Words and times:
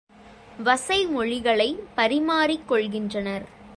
வசைமொழிகளைப் 0.63 1.83
பரிமாறிக் 1.95 2.67
கொள்கின்றனர்! 2.69 3.45